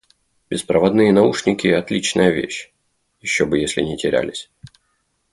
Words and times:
Беспроводные 0.49 1.13
наушники- 1.13 1.67
отличная 1.67 2.31
вещь, 2.31 2.71
ещё 3.21 3.45
бы 3.45 3.59
если 3.59 3.81
не 3.83 3.97
терялись. 3.97 4.49